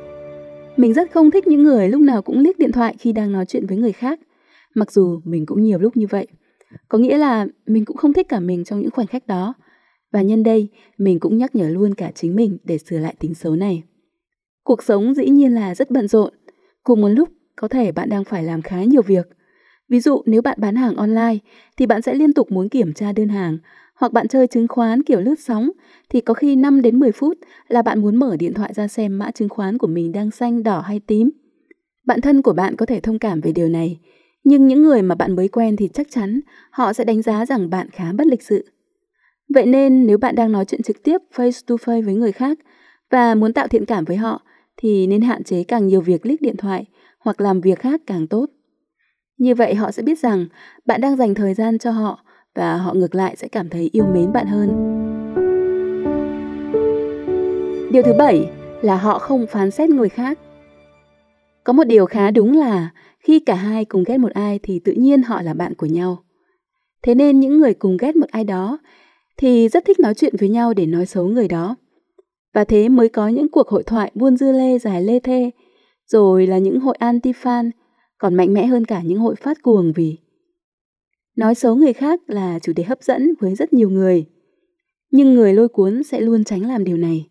Mình 0.77 0.93
rất 0.93 1.12
không 1.12 1.31
thích 1.31 1.48
những 1.48 1.63
người 1.63 1.89
lúc 1.89 2.01
nào 2.01 2.22
cũng 2.22 2.39
liếc 2.39 2.60
điện 2.60 2.72
thoại 2.72 2.96
khi 3.00 3.12
đang 3.12 3.31
nói 3.31 3.46
chuyện 3.46 3.65
với 3.65 3.77
người 3.77 3.91
khác, 3.91 4.19
mặc 4.75 4.91
dù 4.91 5.22
mình 5.24 5.46
cũng 5.46 5.62
nhiều 5.62 5.79
lúc 5.79 5.98
như 5.98 6.07
vậy. 6.10 6.27
Có 6.88 6.98
nghĩa 6.98 7.17
là 7.17 7.48
mình 7.65 7.86
cũng 7.86 7.98
không 7.98 8.13
thích 8.13 8.29
cả 8.29 8.39
mình 8.39 8.63
trong 8.63 8.79
những 8.79 8.91
khoảnh 8.91 9.07
khắc 9.07 9.27
đó. 9.27 9.53
Và 10.12 10.22
nhân 10.22 10.43
đây, 10.43 10.69
mình 10.98 11.19
cũng 11.19 11.38
nhắc 11.38 11.55
nhở 11.55 11.69
luôn 11.69 11.93
cả 11.93 12.12
chính 12.15 12.36
mình 12.36 12.57
để 12.63 12.77
sửa 12.77 12.98
lại 12.98 13.15
tính 13.19 13.34
xấu 13.34 13.55
này. 13.55 13.84
Cuộc 14.63 14.84
sống 14.84 15.13
dĩ 15.13 15.29
nhiên 15.29 15.55
là 15.55 15.75
rất 15.75 15.91
bận 15.91 16.07
rộn. 16.07 16.34
Cùng 16.88 17.01
một 17.01 17.08
lúc, 17.08 17.29
có 17.56 17.67
thể 17.67 17.91
bạn 17.91 18.10
đang 18.10 18.24
phải 18.24 18.44
làm 18.44 18.62
khá 18.62 18.84
nhiều 18.84 19.01
việc. 19.01 19.27
Ví 19.89 20.00
dụ 20.00 20.22
nếu 20.25 20.41
bạn 20.41 20.58
bán 20.62 20.75
hàng 20.75 20.96
online 20.96 21.38
thì 21.77 21.86
bạn 21.86 22.01
sẽ 22.01 22.13
liên 22.13 22.34
tục 22.34 22.51
muốn 22.51 22.70
kiểm 22.70 22.94
tra 22.94 23.12
đơn 23.12 23.29
hàng 23.29 23.58
hoặc 23.96 24.13
bạn 24.13 24.27
chơi 24.27 24.48
chứng 24.48 24.67
khoán 24.67 25.03
kiểu 25.03 25.22
lướt 25.22 25.39
sóng 25.39 25.70
thì 26.10 26.22
có 26.22 26.34
khi 26.34 26.56
5 26.56 26.82
đến 26.82 27.00
10 27.00 27.12
phút 27.12 27.38
là 27.67 27.82
bạn 27.82 28.01
muốn 28.01 28.15
mở 28.15 28.36
điện 28.39 28.53
thoại 28.53 28.74
ra 28.75 28.88
xem 28.88 29.20
mã 29.20 29.32
chứng 29.32 29.50
khoán 29.50 29.77
của 29.77 29.88
mình 29.88 30.12
đang 30.12 30.32
xanh, 30.32 30.63
đỏ 30.63 30.79
hay 30.79 31.00
tím. 31.00 31.29
Bạn 32.06 32.22
thân 32.22 32.41
của 32.41 32.53
bạn 32.53 32.75
có 32.75 32.86
thể 32.86 33.00
thông 33.00 33.20
cảm 33.20 33.41
về 33.41 33.51
điều 33.51 33.70
này 33.70 34.00
nhưng 34.44 34.67
những 34.67 34.82
người 34.82 35.01
mà 35.01 35.15
bạn 35.15 35.36
mới 35.36 35.48
quen 35.48 35.75
thì 35.75 35.89
chắc 35.94 36.08
chắn 36.12 36.39
họ 36.72 36.94
sẽ 36.94 37.03
đánh 37.03 37.22
giá 37.22 37.46
rằng 37.46 37.70
bạn 37.70 37.89
khá 37.89 38.12
bất 38.13 38.27
lịch 38.27 38.44
sự. 38.44 38.65
Vậy 39.53 39.65
nên 39.65 40.08
nếu 40.08 40.17
bạn 40.17 40.36
đang 40.36 40.51
nói 40.51 40.65
chuyện 40.65 40.84
trực 40.84 41.03
tiếp 41.03 41.17
face 41.36 41.62
to 41.67 41.75
face 41.75 42.06
với 42.06 42.15
người 42.15 42.32
khác 42.32 42.60
và 43.10 43.36
muốn 43.36 43.53
tạo 43.53 43.67
thiện 43.67 43.86
cảm 43.86 44.06
với 44.06 44.17
họ 44.17 44.41
thì 44.77 45.07
nên 45.07 45.22
hạn 45.22 45.43
chế 45.43 45.63
càng 45.63 45.88
nhiều 45.88 46.01
việc 46.01 46.25
lít 46.25 46.41
điện 46.41 46.57
thoại 46.57 46.86
hoặc 47.19 47.41
làm 47.41 47.62
việc 47.62 47.79
khác 47.79 48.01
càng 48.05 48.27
tốt. 48.27 48.46
Như 49.38 49.55
vậy 49.55 49.75
họ 49.75 49.91
sẽ 49.91 50.03
biết 50.03 50.19
rằng 50.19 50.46
bạn 50.86 51.01
đang 51.01 51.15
dành 51.15 51.36
thời 51.36 51.53
gian 51.53 51.77
cho 51.77 51.91
họ 51.91 52.19
và 52.55 52.77
họ 52.77 52.93
ngược 52.93 53.15
lại 53.15 53.36
sẽ 53.36 53.48
cảm 53.48 53.69
thấy 53.69 53.89
yêu 53.93 54.05
mến 54.05 54.34
bạn 54.34 54.48
hơn. 54.48 54.69
Điều 57.91 58.03
thứ 58.03 58.13
bảy 58.17 58.50
là 58.81 58.98
họ 58.98 59.19
không 59.19 59.46
phán 59.48 59.72
xét 59.72 59.89
người 59.89 60.10
khác. 60.10 60.39
Có 61.63 61.74
một 61.74 61.84
điều 61.84 62.05
khá 62.05 62.31
đúng 62.31 62.57
là 62.57 62.89
khi 63.19 63.39
cả 63.39 63.55
hai 63.55 63.86
cùng 63.86 64.03
ghét 64.03 64.17
một 64.17 64.31
ai 64.31 64.60
thì 64.63 64.79
tự 64.79 64.91
nhiên 64.91 65.24
họ 65.24 65.41
là 65.41 65.53
bạn 65.53 65.74
của 65.74 65.86
nhau. 65.86 66.24
Thế 67.03 67.15
nên 67.15 67.39
những 67.39 67.57
người 67.57 67.74
cùng 67.74 67.98
ghét 67.98 68.15
một 68.15 68.27
ai 68.31 68.43
đó 68.43 68.77
thì 69.38 69.69
rất 69.69 69.86
thích 69.86 70.00
nói 70.00 70.13
chuyện 70.13 70.36
với 70.39 70.50
nhau 70.50 70.74
để 70.74 70.86
nói 70.86 71.05
xấu 71.05 71.27
người 71.27 71.48
đó. 71.48 71.75
Và 72.57 72.63
thế 72.63 72.89
mới 72.89 73.09
có 73.09 73.27
những 73.27 73.49
cuộc 73.49 73.69
hội 73.69 73.83
thoại 73.83 74.11
buôn 74.15 74.37
dưa 74.37 74.51
lê 74.51 74.79
dài 74.79 75.01
lê 75.01 75.19
thê, 75.19 75.51
rồi 76.05 76.47
là 76.47 76.57
những 76.57 76.79
hội 76.79 76.97
anti-fan, 76.99 77.71
còn 78.17 78.35
mạnh 78.35 78.53
mẽ 78.53 78.65
hơn 78.65 78.85
cả 78.85 79.01
những 79.01 79.19
hội 79.19 79.35
phát 79.35 79.61
cuồng 79.61 79.93
vì 79.95 80.17
nói 81.35 81.55
xấu 81.55 81.75
người 81.75 81.93
khác 81.93 82.19
là 82.27 82.59
chủ 82.59 82.73
đề 82.75 82.83
hấp 82.83 83.03
dẫn 83.03 83.33
với 83.39 83.55
rất 83.55 83.73
nhiều 83.73 83.89
người. 83.89 84.25
Nhưng 85.11 85.33
người 85.33 85.53
lôi 85.53 85.67
cuốn 85.67 86.03
sẽ 86.03 86.21
luôn 86.21 86.43
tránh 86.43 86.61
làm 86.61 86.83
điều 86.83 86.97
này. 86.97 87.29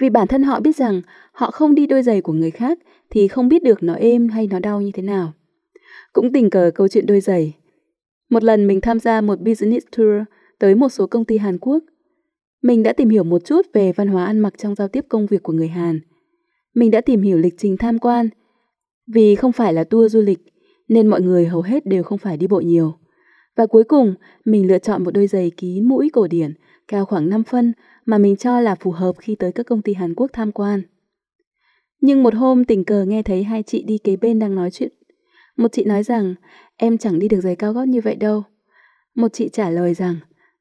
Vì 0.00 0.10
bản 0.10 0.28
thân 0.28 0.42
họ 0.42 0.60
biết 0.60 0.76
rằng 0.76 1.02
họ 1.32 1.50
không 1.50 1.74
đi 1.74 1.86
đôi 1.86 2.02
giày 2.02 2.20
của 2.20 2.32
người 2.32 2.50
khác 2.50 2.78
thì 3.10 3.28
không 3.28 3.48
biết 3.48 3.62
được 3.62 3.82
nó 3.82 3.94
êm 3.94 4.28
hay 4.28 4.46
nó 4.46 4.58
đau 4.58 4.80
như 4.80 4.90
thế 4.94 5.02
nào. 5.02 5.32
Cũng 6.12 6.32
tình 6.32 6.50
cờ 6.50 6.70
câu 6.74 6.88
chuyện 6.88 7.06
đôi 7.06 7.20
giày. 7.20 7.56
Một 8.30 8.44
lần 8.44 8.66
mình 8.66 8.80
tham 8.80 9.00
gia 9.00 9.20
một 9.20 9.40
business 9.40 9.86
tour 9.96 10.22
tới 10.58 10.74
một 10.74 10.88
số 10.88 11.06
công 11.06 11.24
ty 11.24 11.38
Hàn 11.38 11.58
Quốc. 11.58 11.84
Mình 12.62 12.82
đã 12.82 12.92
tìm 12.92 13.08
hiểu 13.08 13.24
một 13.24 13.44
chút 13.44 13.66
về 13.72 13.92
văn 13.92 14.08
hóa 14.08 14.24
ăn 14.24 14.38
mặc 14.38 14.54
trong 14.58 14.74
giao 14.74 14.88
tiếp 14.88 15.04
công 15.08 15.26
việc 15.26 15.42
của 15.42 15.52
người 15.52 15.68
Hàn. 15.68 16.00
Mình 16.74 16.90
đã 16.90 17.00
tìm 17.00 17.22
hiểu 17.22 17.38
lịch 17.38 17.54
trình 17.58 17.76
tham 17.76 17.98
quan. 17.98 18.28
Vì 19.06 19.34
không 19.34 19.52
phải 19.52 19.72
là 19.72 19.84
tour 19.84 20.12
du 20.12 20.20
lịch, 20.20 20.38
nên 20.88 21.06
mọi 21.06 21.20
người 21.20 21.46
hầu 21.46 21.62
hết 21.62 21.86
đều 21.86 22.02
không 22.02 22.18
phải 22.18 22.36
đi 22.36 22.46
bộ 22.46 22.60
nhiều. 22.60 22.94
Và 23.56 23.66
cuối 23.66 23.84
cùng, 23.84 24.14
mình 24.44 24.66
lựa 24.66 24.78
chọn 24.78 25.04
một 25.04 25.10
đôi 25.10 25.26
giày 25.26 25.50
kín 25.56 25.88
mũi 25.88 26.10
cổ 26.12 26.26
điển, 26.26 26.54
cao 26.88 27.04
khoảng 27.04 27.28
5 27.28 27.44
phân 27.44 27.72
mà 28.04 28.18
mình 28.18 28.36
cho 28.36 28.60
là 28.60 28.74
phù 28.74 28.90
hợp 28.90 29.12
khi 29.18 29.34
tới 29.34 29.52
các 29.52 29.66
công 29.66 29.82
ty 29.82 29.94
Hàn 29.94 30.14
Quốc 30.14 30.30
tham 30.32 30.52
quan. 30.52 30.82
Nhưng 32.00 32.22
một 32.22 32.34
hôm 32.34 32.64
tình 32.64 32.84
cờ 32.84 33.04
nghe 33.04 33.22
thấy 33.22 33.44
hai 33.44 33.62
chị 33.62 33.82
đi 33.82 33.98
kế 33.98 34.16
bên 34.16 34.38
đang 34.38 34.54
nói 34.54 34.70
chuyện. 34.70 34.92
Một 35.56 35.72
chị 35.72 35.84
nói 35.84 36.02
rằng, 36.02 36.34
em 36.76 36.98
chẳng 36.98 37.18
đi 37.18 37.28
được 37.28 37.40
giày 37.40 37.56
cao 37.56 37.72
gót 37.72 37.84
như 37.84 38.00
vậy 38.00 38.14
đâu. 38.16 38.42
Một 39.14 39.32
chị 39.32 39.48
trả 39.48 39.70
lời 39.70 39.94
rằng, 39.94 40.16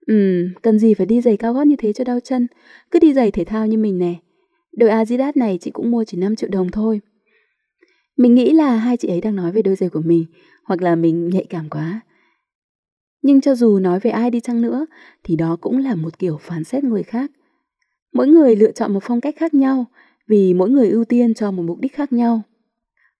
Ừ, 0.07 0.47
cần 0.61 0.79
gì 0.79 0.93
phải 0.93 1.05
đi 1.05 1.21
giày 1.21 1.37
cao 1.37 1.53
gót 1.53 1.67
như 1.67 1.75
thế 1.75 1.93
cho 1.93 2.03
đau 2.03 2.19
chân, 2.19 2.47
cứ 2.91 2.99
đi 2.99 3.13
giày 3.13 3.31
thể 3.31 3.43
thao 3.43 3.67
như 3.67 3.77
mình 3.77 3.97
nè. 3.97 4.15
Đôi 4.77 4.89
Adidas 4.89 5.37
này 5.37 5.57
chị 5.61 5.71
cũng 5.71 5.91
mua 5.91 6.03
chỉ 6.03 6.17
5 6.17 6.35
triệu 6.35 6.49
đồng 6.49 6.71
thôi. 6.71 7.01
Mình 8.17 8.35
nghĩ 8.35 8.51
là 8.51 8.75
hai 8.75 8.97
chị 8.97 9.07
ấy 9.07 9.21
đang 9.21 9.35
nói 9.35 9.51
về 9.51 9.61
đôi 9.61 9.75
giày 9.75 9.89
của 9.89 10.01
mình, 10.05 10.25
hoặc 10.63 10.81
là 10.81 10.95
mình 10.95 11.29
nhạy 11.29 11.45
cảm 11.49 11.69
quá. 11.69 12.01
Nhưng 13.21 13.41
cho 13.41 13.55
dù 13.55 13.79
nói 13.79 13.99
về 13.99 14.11
ai 14.11 14.31
đi 14.31 14.39
chăng 14.39 14.61
nữa, 14.61 14.85
thì 15.23 15.35
đó 15.35 15.57
cũng 15.61 15.77
là 15.77 15.95
một 15.95 16.19
kiểu 16.19 16.37
phán 16.41 16.63
xét 16.63 16.83
người 16.83 17.03
khác. 17.03 17.31
Mỗi 18.13 18.27
người 18.27 18.55
lựa 18.55 18.71
chọn 18.71 18.93
một 18.93 19.03
phong 19.03 19.21
cách 19.21 19.35
khác 19.37 19.53
nhau, 19.53 19.85
vì 20.27 20.53
mỗi 20.53 20.69
người 20.69 20.89
ưu 20.89 21.05
tiên 21.05 21.33
cho 21.33 21.51
một 21.51 21.63
mục 21.63 21.79
đích 21.79 21.95
khác 21.95 22.13
nhau. 22.13 22.41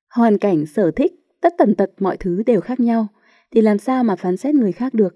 Hoàn 0.09 0.37
cảnh, 0.37 0.65
sở 0.65 0.91
thích, 0.91 1.13
tất 1.41 1.53
tần 1.57 1.75
tật 1.75 1.91
mọi 1.99 2.17
thứ 2.17 2.43
đều 2.45 2.61
khác 2.61 2.79
nhau, 2.79 3.07
thì 3.51 3.61
làm 3.61 3.77
sao 3.77 4.03
mà 4.03 4.15
phán 4.15 4.37
xét 4.37 4.55
người 4.55 4.71
khác 4.71 4.93
được. 4.93 5.15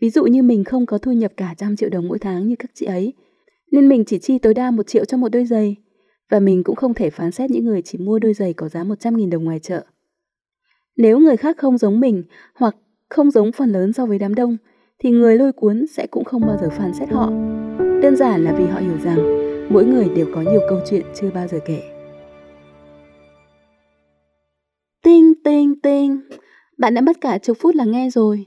Ví 0.00 0.10
dụ 0.10 0.24
như 0.24 0.42
mình 0.42 0.64
không 0.64 0.86
có 0.86 0.98
thu 0.98 1.12
nhập 1.12 1.32
cả 1.36 1.54
trăm 1.58 1.76
triệu 1.76 1.88
đồng 1.88 2.08
mỗi 2.08 2.18
tháng 2.18 2.48
như 2.48 2.56
các 2.58 2.70
chị 2.74 2.86
ấy, 2.86 3.12
nên 3.72 3.88
mình 3.88 4.04
chỉ 4.04 4.18
chi 4.18 4.38
tối 4.38 4.54
đa 4.54 4.70
một 4.70 4.86
triệu 4.86 5.04
cho 5.04 5.16
một 5.16 5.28
đôi 5.28 5.44
giày. 5.44 5.76
Và 6.30 6.40
mình 6.40 6.64
cũng 6.64 6.76
không 6.76 6.94
thể 6.94 7.10
phán 7.10 7.30
xét 7.30 7.50
những 7.50 7.64
người 7.64 7.82
chỉ 7.82 7.98
mua 7.98 8.18
đôi 8.18 8.34
giày 8.34 8.52
có 8.52 8.68
giá 8.68 8.84
100.000 8.84 9.30
đồng 9.30 9.44
ngoài 9.44 9.58
chợ. 9.58 9.84
Nếu 10.96 11.18
người 11.18 11.36
khác 11.36 11.56
không 11.58 11.78
giống 11.78 12.00
mình 12.00 12.22
hoặc 12.54 12.76
không 13.08 13.30
giống 13.30 13.52
phần 13.52 13.70
lớn 13.70 13.92
so 13.92 14.06
với 14.06 14.18
đám 14.18 14.34
đông, 14.34 14.56
thì 14.98 15.10
người 15.10 15.36
lôi 15.36 15.52
cuốn 15.52 15.86
sẽ 15.86 16.06
cũng 16.06 16.24
không 16.24 16.42
bao 16.46 16.58
giờ 16.60 16.68
phán 16.70 16.94
xét 16.94 17.08
họ. 17.08 17.30
Đơn 18.02 18.16
giản 18.16 18.44
là 18.44 18.54
vì 18.58 18.64
họ 18.64 18.80
hiểu 18.80 18.98
rằng 19.04 19.18
mỗi 19.72 19.84
người 19.84 20.08
đều 20.16 20.26
có 20.34 20.42
nhiều 20.42 20.60
câu 20.68 20.80
chuyện 20.90 21.06
chưa 21.14 21.30
bao 21.30 21.48
giờ 21.48 21.58
kể. 21.66 21.82
Tinh 25.02 25.32
tinh 25.44 25.80
tinh, 25.80 26.20
bạn 26.78 26.94
đã 26.94 27.00
mất 27.00 27.20
cả 27.20 27.38
chục 27.38 27.56
phút 27.60 27.74
lắng 27.74 27.90
nghe 27.90 28.10
rồi. 28.10 28.46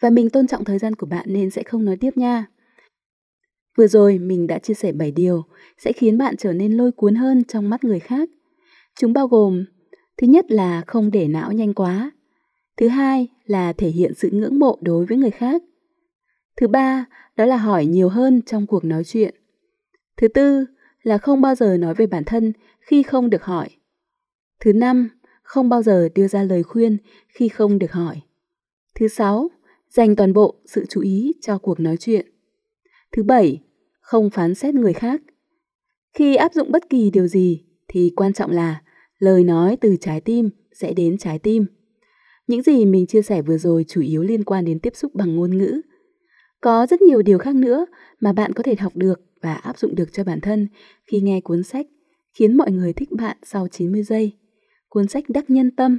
Và 0.00 0.10
mình 0.10 0.30
tôn 0.30 0.46
trọng 0.46 0.64
thời 0.64 0.78
gian 0.78 0.94
của 0.94 1.06
bạn 1.06 1.26
nên 1.28 1.50
sẽ 1.50 1.62
không 1.62 1.84
nói 1.84 1.96
tiếp 1.96 2.16
nha. 2.16 2.46
Vừa 3.76 3.86
rồi 3.86 4.18
mình 4.18 4.46
đã 4.46 4.58
chia 4.58 4.74
sẻ 4.74 4.92
7 4.92 5.10
điều 5.10 5.44
sẽ 5.78 5.92
khiến 5.92 6.18
bạn 6.18 6.36
trở 6.36 6.52
nên 6.52 6.72
lôi 6.72 6.92
cuốn 6.92 7.14
hơn 7.14 7.44
trong 7.44 7.70
mắt 7.70 7.84
người 7.84 8.00
khác. 8.00 8.28
Chúng 9.00 9.12
bao 9.12 9.28
gồm 9.28 9.64
Thứ 10.18 10.26
nhất 10.26 10.50
là 10.50 10.82
không 10.86 11.10
để 11.10 11.28
não 11.28 11.52
nhanh 11.52 11.74
quá. 11.74 12.10
Thứ 12.76 12.88
hai 12.88 13.28
là 13.44 13.72
thể 13.72 13.88
hiện 13.88 14.14
sự 14.14 14.30
ngưỡng 14.32 14.58
mộ 14.58 14.78
đối 14.80 15.06
với 15.06 15.18
người 15.18 15.30
khác. 15.30 15.62
Thứ 16.56 16.68
ba 16.68 17.04
đó 17.36 17.44
là 17.44 17.56
hỏi 17.56 17.86
nhiều 17.86 18.08
hơn 18.08 18.42
trong 18.42 18.66
cuộc 18.66 18.84
nói 18.84 19.04
chuyện. 19.04 19.34
Thứ 20.16 20.28
tư 20.28 20.64
là 21.02 21.18
không 21.18 21.40
bao 21.40 21.54
giờ 21.54 21.76
nói 21.76 21.94
về 21.94 22.06
bản 22.06 22.24
thân 22.24 22.52
khi 22.80 23.02
không 23.02 23.30
được 23.30 23.42
hỏi. 23.42 23.68
Thứ 24.60 24.72
năm, 24.72 25.08
không 25.42 25.68
bao 25.68 25.82
giờ 25.82 26.08
đưa 26.14 26.28
ra 26.28 26.42
lời 26.42 26.62
khuyên 26.62 26.96
khi 27.28 27.48
không 27.48 27.78
được 27.78 27.92
hỏi. 27.92 28.20
Thứ 28.94 29.08
sáu, 29.08 29.50
dành 29.90 30.16
toàn 30.16 30.32
bộ 30.32 30.54
sự 30.66 30.84
chú 30.88 31.00
ý 31.00 31.32
cho 31.40 31.58
cuộc 31.58 31.80
nói 31.80 31.96
chuyện. 31.96 32.26
Thứ 33.12 33.22
bảy, 33.22 33.60
không 34.00 34.30
phán 34.30 34.54
xét 34.54 34.74
người 34.74 34.92
khác. 34.92 35.22
Khi 36.14 36.36
áp 36.36 36.54
dụng 36.54 36.72
bất 36.72 36.90
kỳ 36.90 37.10
điều 37.10 37.26
gì 37.26 37.64
thì 37.88 38.12
quan 38.16 38.32
trọng 38.32 38.50
là 38.50 38.82
lời 39.18 39.44
nói 39.44 39.76
từ 39.80 39.96
trái 40.00 40.20
tim 40.20 40.50
sẽ 40.72 40.92
đến 40.92 41.18
trái 41.18 41.38
tim. 41.38 41.66
Những 42.46 42.62
gì 42.62 42.86
mình 42.86 43.06
chia 43.06 43.22
sẻ 43.22 43.42
vừa 43.42 43.58
rồi 43.58 43.84
chủ 43.88 44.00
yếu 44.00 44.22
liên 44.22 44.44
quan 44.44 44.64
đến 44.64 44.78
tiếp 44.78 44.96
xúc 44.96 45.14
bằng 45.14 45.36
ngôn 45.36 45.58
ngữ. 45.58 45.80
Có 46.60 46.86
rất 46.86 47.02
nhiều 47.02 47.22
điều 47.22 47.38
khác 47.38 47.54
nữa 47.54 47.86
mà 48.20 48.32
bạn 48.32 48.52
có 48.52 48.62
thể 48.62 48.74
học 48.74 48.92
được 48.96 49.20
và 49.42 49.54
áp 49.54 49.78
dụng 49.78 49.94
được 49.94 50.12
cho 50.12 50.24
bản 50.24 50.40
thân 50.40 50.68
khi 51.06 51.20
nghe 51.20 51.40
cuốn 51.40 51.62
sách 51.62 51.86
khiến 52.34 52.56
mọi 52.56 52.70
người 52.70 52.92
thích 52.92 53.12
bạn 53.12 53.36
sau 53.42 53.68
90 53.68 54.02
giây. 54.02 54.32
Cuốn 54.88 55.08
sách 55.08 55.24
đắc 55.28 55.50
nhân 55.50 55.70
tâm 55.70 55.98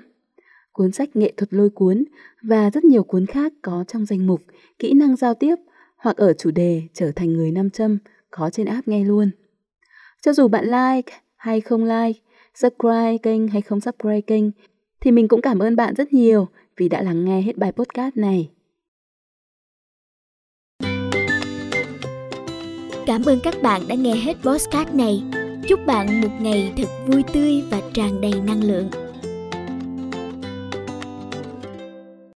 cuốn 0.71 0.91
sách 0.91 1.15
nghệ 1.15 1.33
thuật 1.37 1.53
lôi 1.53 1.69
cuốn 1.69 2.03
và 2.41 2.69
rất 2.69 2.83
nhiều 2.83 3.03
cuốn 3.03 3.25
khác 3.25 3.53
có 3.61 3.83
trong 3.87 4.05
danh 4.05 4.27
mục 4.27 4.41
kỹ 4.79 4.93
năng 4.93 5.15
giao 5.15 5.33
tiếp 5.33 5.55
hoặc 5.97 6.17
ở 6.17 6.33
chủ 6.33 6.51
đề 6.51 6.83
trở 6.93 7.11
thành 7.11 7.33
người 7.33 7.51
nam 7.51 7.69
châm 7.69 7.97
có 8.31 8.49
trên 8.49 8.67
app 8.67 8.87
nghe 8.87 9.03
luôn. 9.03 9.31
Cho 10.21 10.33
dù 10.33 10.47
bạn 10.47 10.65
like 10.65 11.13
hay 11.35 11.61
không 11.61 11.83
like, 11.83 12.19
subscribe 12.55 13.17
kênh 13.17 13.47
hay 13.47 13.61
không 13.61 13.79
subscribe 13.79 14.21
kênh 14.21 14.43
thì 15.01 15.11
mình 15.11 15.27
cũng 15.27 15.41
cảm 15.41 15.59
ơn 15.59 15.75
bạn 15.75 15.95
rất 15.95 16.13
nhiều 16.13 16.47
vì 16.77 16.89
đã 16.89 17.01
lắng 17.01 17.25
nghe 17.25 17.41
hết 17.41 17.57
bài 17.57 17.71
podcast 17.71 18.17
này. 18.17 18.49
Cảm 23.05 23.23
ơn 23.25 23.39
các 23.43 23.55
bạn 23.61 23.81
đã 23.87 23.95
nghe 23.95 24.15
hết 24.15 24.33
podcast 24.43 24.93
này. 24.93 25.23
Chúc 25.67 25.79
bạn 25.85 26.21
một 26.21 26.31
ngày 26.41 26.73
thật 26.77 26.87
vui 27.07 27.23
tươi 27.33 27.63
và 27.71 27.81
tràn 27.93 28.21
đầy 28.21 28.33
năng 28.47 28.63
lượng. 28.63 29.08